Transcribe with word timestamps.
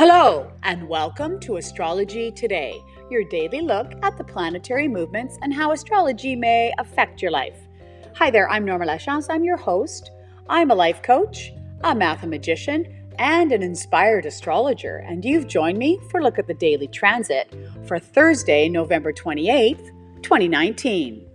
Hello, 0.00 0.50
and 0.62 0.88
welcome 0.88 1.38
to 1.40 1.58
Astrology 1.58 2.30
Today, 2.30 2.82
your 3.10 3.22
daily 3.22 3.60
look 3.60 3.92
at 4.02 4.16
the 4.16 4.24
planetary 4.24 4.88
movements 4.88 5.36
and 5.42 5.52
how 5.52 5.72
astrology 5.72 6.34
may 6.34 6.72
affect 6.78 7.20
your 7.20 7.30
life. 7.30 7.58
Hi 8.14 8.30
there, 8.30 8.48
I'm 8.48 8.64
Norma 8.64 8.86
Lachance. 8.86 9.26
I'm 9.28 9.44
your 9.44 9.58
host. 9.58 10.10
I'm 10.48 10.70
a 10.70 10.74
life 10.74 11.02
coach, 11.02 11.52
a 11.84 11.94
mathematician, 11.94 12.86
and 13.18 13.52
an 13.52 13.62
inspired 13.62 14.24
astrologer, 14.24 15.04
and 15.06 15.22
you've 15.22 15.48
joined 15.48 15.76
me 15.76 16.00
for 16.10 16.20
a 16.20 16.22
look 16.22 16.38
at 16.38 16.46
the 16.46 16.54
daily 16.54 16.86
transit 16.86 17.54
for 17.84 17.98
Thursday, 17.98 18.70
November 18.70 19.12
28th, 19.12 19.90
2019. 20.22 21.29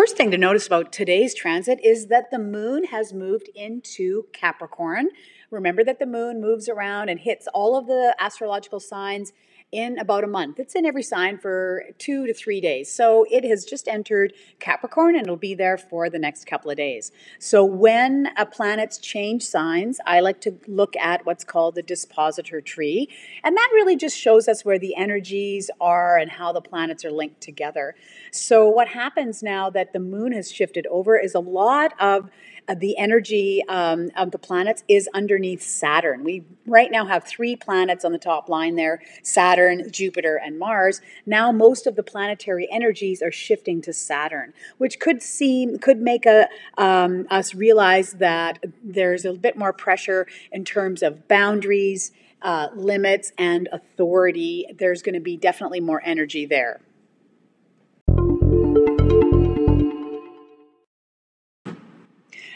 First 0.00 0.16
thing 0.16 0.30
to 0.30 0.38
notice 0.38 0.66
about 0.66 0.90
today's 0.90 1.34
transit 1.34 1.78
is 1.84 2.06
that 2.06 2.30
the 2.30 2.38
moon 2.38 2.84
has 2.84 3.12
moved 3.12 3.50
into 3.54 4.24
Capricorn. 4.32 5.06
Remember 5.50 5.84
that 5.84 5.98
the 5.98 6.06
moon 6.06 6.40
moves 6.40 6.70
around 6.70 7.10
and 7.10 7.20
hits 7.20 7.46
all 7.52 7.76
of 7.76 7.86
the 7.86 8.16
astrological 8.18 8.80
signs 8.80 9.34
in 9.72 9.98
about 9.98 10.24
a 10.24 10.26
month. 10.26 10.58
It's 10.58 10.74
in 10.74 10.84
every 10.84 11.02
sign 11.02 11.38
for 11.38 11.84
two 11.98 12.26
to 12.26 12.34
three 12.34 12.60
days. 12.60 12.92
So 12.92 13.24
it 13.30 13.44
has 13.44 13.64
just 13.64 13.86
entered 13.86 14.32
Capricorn 14.58 15.14
and 15.14 15.22
it'll 15.22 15.36
be 15.36 15.54
there 15.54 15.78
for 15.78 16.10
the 16.10 16.18
next 16.18 16.46
couple 16.46 16.70
of 16.70 16.76
days. 16.76 17.12
So 17.38 17.64
when 17.64 18.30
a 18.36 18.46
planets 18.46 18.98
change 18.98 19.44
signs, 19.44 20.00
I 20.06 20.20
like 20.20 20.40
to 20.42 20.58
look 20.66 20.96
at 20.96 21.24
what's 21.24 21.44
called 21.44 21.76
the 21.76 21.82
dispositor 21.82 22.60
tree. 22.60 23.08
And 23.44 23.56
that 23.56 23.70
really 23.72 23.96
just 23.96 24.18
shows 24.18 24.48
us 24.48 24.64
where 24.64 24.78
the 24.78 24.96
energies 24.96 25.70
are 25.80 26.18
and 26.18 26.30
how 26.32 26.52
the 26.52 26.60
planets 26.60 27.04
are 27.04 27.12
linked 27.12 27.40
together. 27.40 27.94
So 28.32 28.68
what 28.68 28.88
happens 28.88 29.42
now 29.42 29.70
that 29.70 29.92
the 29.92 30.00
moon 30.00 30.32
has 30.32 30.50
shifted 30.50 30.86
over 30.88 31.16
is 31.16 31.34
a 31.34 31.40
lot 31.40 31.92
of 32.00 32.28
the 32.76 32.96
energy 32.98 33.64
um, 33.68 34.10
of 34.16 34.30
the 34.30 34.38
planets 34.38 34.84
is 34.88 35.08
underneath 35.14 35.62
Saturn. 35.62 36.24
We 36.24 36.44
right 36.66 36.90
now 36.90 37.06
have 37.06 37.24
three 37.24 37.56
planets 37.56 38.04
on 38.04 38.12
the 38.12 38.18
top 38.18 38.48
line 38.48 38.76
there 38.76 39.02
Saturn, 39.22 39.59
Jupiter, 39.90 40.36
and 40.36 40.58
Mars. 40.58 41.00
Now, 41.26 41.52
most 41.52 41.86
of 41.86 41.96
the 41.96 42.02
planetary 42.02 42.68
energies 42.70 43.22
are 43.22 43.32
shifting 43.32 43.82
to 43.82 43.92
Saturn, 43.92 44.52
which 44.78 44.98
could 44.98 45.22
seem, 45.22 45.78
could 45.78 46.00
make 46.00 46.26
a, 46.26 46.48
um, 46.78 47.26
us 47.30 47.54
realize 47.54 48.12
that 48.14 48.64
there's 48.82 49.24
a 49.24 49.32
bit 49.32 49.56
more 49.56 49.72
pressure 49.72 50.26
in 50.52 50.64
terms 50.64 51.02
of 51.02 51.28
boundaries. 51.28 52.12
Uh, 52.42 52.68
limits 52.74 53.32
and 53.36 53.68
authority, 53.70 54.64
there's 54.78 55.02
going 55.02 55.14
to 55.14 55.20
be 55.20 55.36
definitely 55.36 55.78
more 55.78 56.00
energy 56.06 56.46
there. 56.46 56.80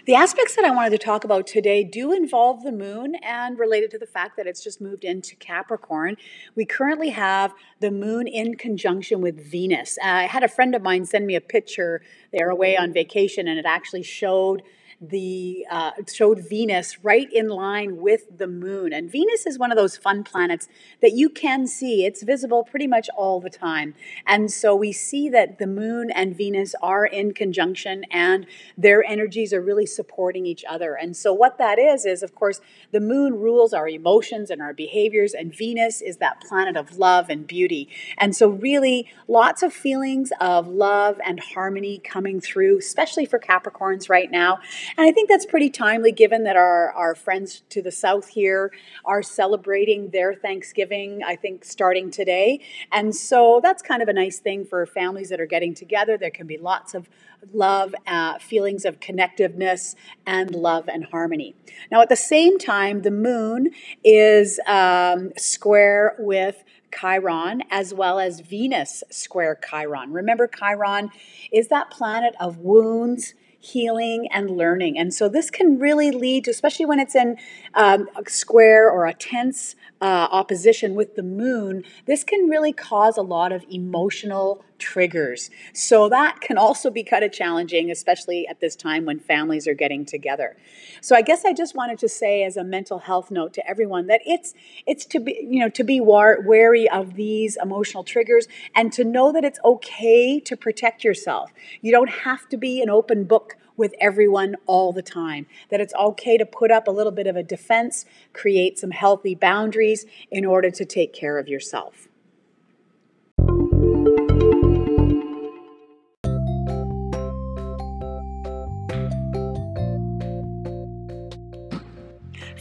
The 0.06 0.14
aspects 0.14 0.54
that 0.56 0.66
I 0.66 0.70
wanted 0.70 0.90
to 0.90 0.98
talk 0.98 1.24
about 1.24 1.46
today 1.46 1.82
do 1.82 2.12
involve 2.12 2.62
the 2.62 2.72
moon 2.72 3.14
and 3.22 3.58
related 3.58 3.90
to 3.92 3.98
the 3.98 4.06
fact 4.06 4.36
that 4.36 4.46
it's 4.46 4.62
just 4.62 4.78
moved 4.78 5.02
into 5.02 5.34
Capricorn. 5.36 6.18
We 6.54 6.66
currently 6.66 7.08
have 7.08 7.54
the 7.80 7.90
moon 7.90 8.26
in 8.26 8.56
conjunction 8.56 9.22
with 9.22 9.40
Venus. 9.50 9.96
Uh, 10.04 10.08
I 10.08 10.22
had 10.24 10.42
a 10.42 10.48
friend 10.48 10.74
of 10.74 10.82
mine 10.82 11.06
send 11.06 11.26
me 11.26 11.36
a 11.36 11.40
picture. 11.40 12.02
They 12.32 12.44
were 12.44 12.50
away 12.50 12.76
on 12.76 12.92
vacation 12.92 13.48
and 13.48 13.58
it 13.58 13.64
actually 13.64 14.02
showed 14.02 14.62
the 15.10 15.66
uh, 15.70 15.92
showed 16.12 16.48
Venus 16.48 17.04
right 17.04 17.30
in 17.32 17.48
line 17.48 17.98
with 17.98 18.38
the 18.38 18.46
moon. 18.46 18.92
And 18.92 19.10
Venus 19.10 19.46
is 19.46 19.58
one 19.58 19.70
of 19.70 19.76
those 19.76 19.96
fun 19.96 20.24
planets 20.24 20.68
that 21.02 21.12
you 21.12 21.28
can 21.28 21.66
see. 21.66 22.04
It's 22.04 22.22
visible 22.22 22.64
pretty 22.64 22.86
much 22.86 23.08
all 23.16 23.40
the 23.40 23.50
time. 23.50 23.94
And 24.26 24.50
so 24.50 24.74
we 24.74 24.92
see 24.92 25.28
that 25.30 25.58
the 25.58 25.66
moon 25.66 26.10
and 26.10 26.36
Venus 26.36 26.74
are 26.82 27.06
in 27.06 27.34
conjunction 27.34 28.04
and 28.10 28.46
their 28.76 29.04
energies 29.04 29.52
are 29.52 29.60
really 29.60 29.86
supporting 29.86 30.46
each 30.46 30.64
other. 30.68 30.94
And 30.94 31.16
so 31.16 31.32
what 31.32 31.58
that 31.58 31.78
is 31.78 32.04
is 32.04 32.22
of 32.22 32.34
course 32.34 32.60
the 32.92 33.00
moon 33.00 33.34
rules 33.34 33.72
our 33.72 33.88
emotions 33.88 34.50
and 34.50 34.62
our 34.62 34.72
behaviors 34.72 35.34
and 35.34 35.54
Venus 35.54 36.00
is 36.00 36.18
that 36.18 36.40
planet 36.40 36.76
of 36.76 36.98
love 36.98 37.28
and 37.28 37.46
beauty. 37.46 37.88
And 38.18 38.34
so 38.34 38.48
really 38.48 39.08
lots 39.28 39.62
of 39.62 39.72
feelings 39.72 40.32
of 40.40 40.68
love 40.68 41.20
and 41.24 41.40
harmony 41.40 41.98
coming 41.98 42.40
through, 42.40 42.78
especially 42.78 43.26
for 43.26 43.38
Capricorns 43.38 44.08
right 44.08 44.30
now. 44.30 44.58
And 44.96 45.08
I 45.08 45.12
think 45.12 45.28
that's 45.28 45.46
pretty 45.46 45.70
timely 45.70 46.12
given 46.12 46.44
that 46.44 46.56
our, 46.56 46.92
our 46.92 47.14
friends 47.14 47.62
to 47.70 47.82
the 47.82 47.90
south 47.90 48.28
here 48.28 48.70
are 49.04 49.22
celebrating 49.22 50.10
their 50.10 50.34
Thanksgiving, 50.34 51.22
I 51.24 51.34
think, 51.34 51.64
starting 51.64 52.10
today. 52.10 52.60
And 52.92 53.14
so 53.14 53.60
that's 53.62 53.82
kind 53.82 54.02
of 54.02 54.08
a 54.08 54.12
nice 54.12 54.38
thing 54.38 54.64
for 54.64 54.86
families 54.86 55.30
that 55.30 55.40
are 55.40 55.46
getting 55.46 55.74
together. 55.74 56.16
There 56.16 56.30
can 56.30 56.46
be 56.46 56.58
lots 56.58 56.94
of 56.94 57.08
love, 57.52 57.94
uh, 58.06 58.38
feelings 58.38 58.84
of 58.84 59.00
connectiveness, 59.00 59.96
and 60.26 60.54
love 60.54 60.88
and 60.88 61.04
harmony. 61.06 61.54
Now, 61.90 62.00
at 62.00 62.08
the 62.08 62.16
same 62.16 62.58
time, 62.58 63.02
the 63.02 63.10
moon 63.10 63.70
is 64.04 64.60
um, 64.66 65.32
square 65.36 66.14
with 66.18 66.62
Chiron 66.98 67.62
as 67.70 67.92
well 67.92 68.20
as 68.20 68.40
Venus 68.40 69.02
square 69.10 69.58
Chiron. 69.68 70.12
Remember, 70.12 70.46
Chiron 70.46 71.10
is 71.52 71.68
that 71.68 71.90
planet 71.90 72.34
of 72.38 72.58
wounds 72.58 73.34
healing 73.64 74.28
and 74.32 74.50
learning. 74.50 74.98
And 74.98 75.12
so 75.12 75.28
this 75.28 75.50
can 75.50 75.78
really 75.78 76.10
lead 76.10 76.44
to, 76.44 76.50
especially 76.50 76.86
when 76.86 77.00
it's 77.00 77.14
in 77.14 77.36
um, 77.74 78.08
a 78.14 78.28
square 78.28 78.90
or 78.90 79.06
a 79.06 79.14
tense 79.14 79.74
uh, 80.00 80.28
opposition 80.30 80.94
with 80.94 81.16
the 81.16 81.22
moon, 81.22 81.84
this 82.06 82.24
can 82.24 82.48
really 82.48 82.72
cause 82.72 83.16
a 83.16 83.22
lot 83.22 83.52
of 83.52 83.64
emotional 83.70 84.64
triggers. 84.78 85.50
So 85.72 86.08
that 86.08 86.40
can 86.40 86.58
also 86.58 86.90
be 86.90 87.04
kind 87.04 87.24
of 87.24 87.32
challenging, 87.32 87.90
especially 87.90 88.46
at 88.46 88.60
this 88.60 88.76
time 88.76 89.04
when 89.04 89.18
families 89.18 89.66
are 89.66 89.74
getting 89.74 90.04
together. 90.04 90.56
So 91.00 91.16
I 91.16 91.22
guess 91.22 91.44
I 91.44 91.52
just 91.52 91.74
wanted 91.74 91.98
to 92.00 92.08
say 92.08 92.44
as 92.44 92.56
a 92.56 92.64
mental 92.64 92.98
health 93.00 93.30
note 93.30 93.52
to 93.54 93.68
everyone 93.68 94.06
that 94.08 94.20
it's 94.26 94.54
it's 94.86 95.04
to 95.06 95.20
be 95.20 95.46
you 95.48 95.60
know 95.60 95.68
to 95.70 95.84
be 95.84 96.00
wary 96.00 96.88
of 96.88 97.14
these 97.14 97.56
emotional 97.62 98.04
triggers 98.04 98.46
and 98.74 98.92
to 98.92 99.04
know 99.04 99.32
that 99.32 99.44
it's 99.44 99.58
okay 99.64 100.40
to 100.40 100.56
protect 100.56 101.04
yourself. 101.04 101.52
You 101.80 101.92
don't 101.92 102.10
have 102.10 102.48
to 102.50 102.56
be 102.56 102.82
an 102.82 102.90
open 102.90 103.24
book 103.24 103.56
with 103.76 103.94
everyone 104.00 104.56
all 104.66 104.92
the 104.92 105.02
time. 105.02 105.46
That 105.70 105.80
it's 105.80 105.94
okay 105.94 106.36
to 106.38 106.46
put 106.46 106.70
up 106.70 106.86
a 106.86 106.90
little 106.90 107.12
bit 107.12 107.26
of 107.26 107.36
a 107.36 107.42
defense, 107.42 108.04
create 108.32 108.78
some 108.78 108.90
healthy 108.90 109.34
boundaries 109.34 110.06
in 110.30 110.44
order 110.44 110.70
to 110.70 110.84
take 110.84 111.12
care 111.12 111.38
of 111.38 111.48
yourself. 111.48 112.08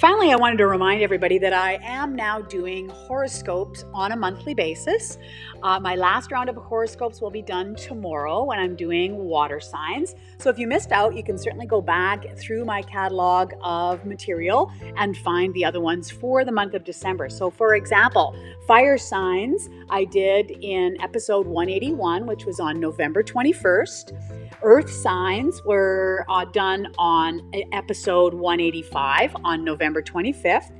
Finally, 0.03 0.33
I 0.33 0.35
wanted 0.35 0.57
to 0.57 0.67
remind 0.67 1.01
everybody 1.01 1.37
that 1.37 1.53
I 1.53 1.79
am 1.81 2.13
now 2.13 2.41
doing 2.41 2.89
horoscopes 2.89 3.85
on 3.93 4.11
a 4.11 4.17
monthly 4.17 4.53
basis. 4.53 5.17
Uh, 5.63 5.79
my 5.79 5.95
last 5.95 6.29
round 6.29 6.49
of 6.49 6.57
horoscopes 6.57 7.21
will 7.21 7.31
be 7.31 7.41
done 7.41 7.73
tomorrow 7.75 8.43
when 8.43 8.59
I'm 8.59 8.75
doing 8.75 9.15
water 9.15 9.61
signs. 9.61 10.13
So 10.39 10.49
if 10.49 10.59
you 10.59 10.67
missed 10.67 10.91
out, 10.91 11.15
you 11.15 11.23
can 11.23 11.37
certainly 11.37 11.65
go 11.65 11.79
back 11.79 12.35
through 12.35 12.65
my 12.65 12.81
catalog 12.81 13.53
of 13.61 14.05
material 14.05 14.69
and 14.97 15.15
find 15.15 15.53
the 15.53 15.63
other 15.63 15.79
ones 15.79 16.11
for 16.11 16.43
the 16.43 16.51
month 16.51 16.73
of 16.73 16.83
December. 16.83 17.29
So, 17.29 17.49
for 17.49 17.75
example, 17.75 18.35
fire 18.67 18.97
signs 18.97 19.69
I 19.89 20.03
did 20.03 20.51
in 20.51 20.97
episode 20.99 21.47
181, 21.47 22.25
which 22.25 22.43
was 22.43 22.59
on 22.59 22.77
November 22.77 23.23
21st. 23.23 24.51
Earth 24.63 24.89
signs 24.89 25.61
were 25.63 26.25
uh, 26.29 26.45
done 26.45 26.87
on 26.97 27.51
episode 27.73 28.33
185 28.33 29.35
on 29.43 29.63
November 29.63 29.92
25th. 30.01 30.71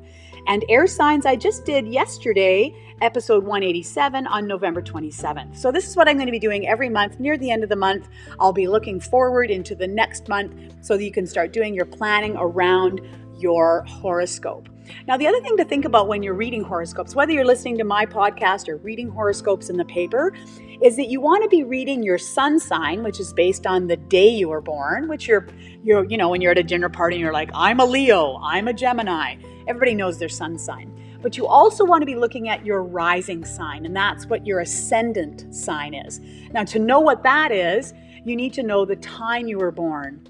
And 0.47 0.66
air 0.68 0.88
signs 0.88 1.25
I 1.25 1.35
just 1.35 1.63
did 1.66 1.88
yesterday, 1.88 2.75
episode 3.01 3.44
187 3.44 4.27
on 4.27 4.45
November 4.45 4.81
27th. 4.81 5.56
So, 5.56 5.71
this 5.71 5.88
is 5.88 5.95
what 5.95 6.10
I'm 6.10 6.18
going 6.18 6.25
to 6.25 6.33
be 6.33 6.39
doing 6.39 6.68
every 6.68 6.89
month. 6.89 7.19
Near 7.19 7.38
the 7.38 7.50
end 7.50 7.63
of 7.63 7.69
the 7.69 7.77
month, 7.77 8.10
I'll 8.39 8.54
be 8.54 8.68
looking 8.68 9.00
forward 9.00 9.50
into 9.50 9.74
the 9.74 9.88
next 9.88 10.27
month 10.27 10.54
so 10.81 10.98
that 10.98 11.04
you 11.04 11.12
can 11.12 11.25
start 11.25 11.54
doing 11.54 11.74
your 11.74 11.86
planning 11.86 12.36
around 12.38 13.01
your 13.38 13.83
horoscope. 13.83 14.69
Now, 15.07 15.18
the 15.18 15.27
other 15.27 15.39
thing 15.41 15.56
to 15.57 15.65
think 15.65 15.85
about 15.85 16.07
when 16.07 16.24
you're 16.24 16.33
reading 16.33 16.63
horoscopes, 16.63 17.15
whether 17.15 17.31
you're 17.31 17.45
listening 17.45 17.77
to 17.77 17.83
my 17.83 18.06
podcast 18.06 18.68
or 18.68 18.77
reading 18.77 19.09
horoscopes 19.09 19.69
in 19.69 19.77
the 19.77 19.85
paper, 19.85 20.33
is 20.81 20.97
that 20.97 21.07
you 21.07 21.21
want 21.21 21.44
to 21.44 21.50
be 21.50 21.63
reading 21.63 22.03
your 22.03 22.18
sun 22.18 22.59
sign, 22.59 23.03
which 23.03 23.19
is 23.19 23.33
based 23.33 23.65
on 23.65 23.88
the 23.88 23.95
day 23.95 24.27
you 24.27 24.50
were 24.50 24.62
born, 24.62 25.07
which 25.07 25.27
you're, 25.27 25.47
you're, 25.83 26.03
you 26.06 26.18
know, 26.18 26.30
when 26.30 26.41
you're 26.41 26.51
at 26.51 26.57
a 26.57 26.63
dinner 26.63 26.89
party 26.89 27.15
and 27.15 27.21
you're 27.21 27.33
like, 27.33 27.50
I'm 27.53 27.80
a 27.80 27.85
Leo, 27.85 28.38
I'm 28.44 28.68
a 28.68 28.74
Gemini. 28.74 29.38
Everybody 29.68 29.95
knows 29.95 30.19
their 30.19 30.29
sun 30.29 30.57
sign. 30.57 30.91
But 31.21 31.38
you 31.38 31.47
also 31.47 31.86
want 31.86 32.01
to 32.01 32.06
be 32.06 32.15
looking 32.15 32.50
at 32.50 32.65
your 32.65 32.83
rising 32.83 33.45
sign, 33.45 33.86
and 33.86 33.95
that's 33.95 34.25
what 34.25 34.45
your 34.45 34.59
ascendant 34.59 35.56
sign 35.56 35.94
is. 35.94 36.19
Now, 36.51 36.65
to 36.65 36.79
know 36.79 37.00
what 37.00 37.24
that 37.24 37.53
is, 37.53 37.94
you 38.25 38.36
need 38.36 38.51
to 38.53 38.63
know 38.63 38.83
the 38.83 38.97
time 38.97 39.47
you 39.47 39.57
were 39.57 39.71
born 39.71 40.27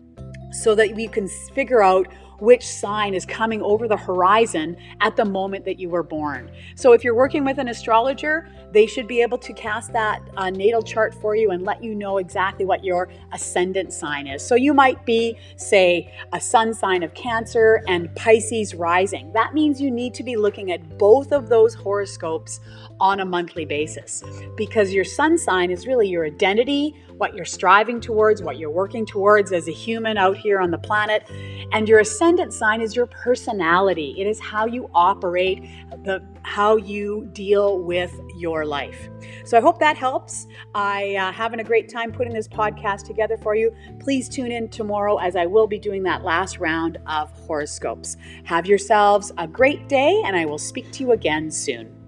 so 0.51 0.75
that 0.75 0.93
we 0.93 1.07
can 1.07 1.27
figure 1.55 1.81
out 1.81 2.07
which 2.39 2.65
sign 2.65 3.13
is 3.13 3.25
coming 3.25 3.61
over 3.61 3.87
the 3.87 3.97
horizon 3.97 4.77
at 5.01 5.15
the 5.15 5.25
moment 5.25 5.65
that 5.65 5.79
you 5.79 5.89
were 5.89 6.03
born. 6.03 6.51
So 6.75 6.93
if 6.93 7.03
you're 7.03 7.15
working 7.15 7.45
with 7.45 7.57
an 7.57 7.69
astrologer, 7.69 8.49
they 8.71 8.87
should 8.87 9.07
be 9.07 9.21
able 9.21 9.37
to 9.37 9.53
cast 9.53 9.93
that 9.93 10.21
uh, 10.35 10.49
natal 10.49 10.81
chart 10.81 11.13
for 11.13 11.35
you 11.35 11.51
and 11.51 11.63
let 11.63 11.83
you 11.83 11.93
know 11.93 12.17
exactly 12.17 12.65
what 12.65 12.83
your 12.83 13.09
ascendant 13.31 13.93
sign 13.93 14.27
is. 14.27 14.45
So 14.45 14.55
you 14.55 14.73
might 14.73 15.05
be, 15.05 15.37
say, 15.57 16.13
a 16.33 16.41
sun 16.41 16.73
sign 16.73 17.03
of 17.03 17.13
Cancer 17.13 17.83
and 17.87 18.13
Pisces 18.15 18.73
rising. 18.73 19.31
That 19.33 19.53
means 19.53 19.79
you 19.79 19.91
need 19.91 20.13
to 20.15 20.23
be 20.23 20.35
looking 20.35 20.71
at 20.71 20.97
both 20.97 21.31
of 21.31 21.49
those 21.49 21.73
horoscopes 21.73 22.59
on 22.99 23.19
a 23.19 23.25
monthly 23.25 23.65
basis 23.65 24.23
because 24.55 24.93
your 24.93 25.03
sun 25.03 25.37
sign 25.37 25.69
is 25.71 25.85
really 25.85 26.07
your 26.07 26.25
identity, 26.25 26.95
what 27.17 27.35
you're 27.35 27.45
striving 27.45 27.99
towards, 27.99 28.41
what 28.41 28.57
you're 28.57 28.71
working 28.71 29.05
towards 29.05 29.51
as 29.51 29.67
a 29.67 29.71
human 29.71 30.17
out 30.17 30.37
here 30.37 30.59
on 30.59 30.71
the 30.71 30.77
planet. 30.77 31.29
And 31.71 31.87
your 31.87 31.99
ascendant 32.23 32.53
sign 32.53 32.79
is 32.79 32.95
your 32.95 33.05
personality. 33.07 34.15
It 34.17 34.27
is 34.27 34.39
how 34.39 34.65
you 34.65 34.89
operate, 34.93 35.61
the 36.05 36.23
how 36.43 36.77
you 36.77 37.29
deal 37.33 37.79
with 37.79 38.17
your 38.37 38.65
life. 38.65 39.09
So 39.43 39.57
I 39.57 39.61
hope 39.61 39.77
that 39.79 39.97
helps. 39.97 40.47
I 40.73 41.15
uh, 41.15 41.33
having 41.33 41.59
a 41.59 41.65
great 41.65 41.89
time 41.89 42.13
putting 42.13 42.33
this 42.33 42.47
podcast 42.47 43.05
together 43.05 43.35
for 43.35 43.55
you. 43.55 43.75
Please 43.99 44.29
tune 44.29 44.53
in 44.53 44.69
tomorrow 44.69 45.17
as 45.17 45.35
I 45.35 45.45
will 45.47 45.67
be 45.67 45.79
doing 45.79 46.01
that 46.03 46.23
last 46.23 46.59
round 46.59 46.97
of 47.07 47.29
horoscopes. 47.45 48.15
Have 48.45 48.67
yourselves 48.67 49.33
a 49.37 49.45
great 49.45 49.89
day 49.89 50.21
and 50.25 50.33
I 50.33 50.45
will 50.45 50.57
speak 50.57 50.93
to 50.93 51.03
you 51.03 51.11
again 51.11 51.51
soon. 51.51 52.02